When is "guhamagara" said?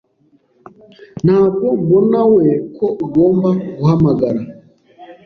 3.77-4.41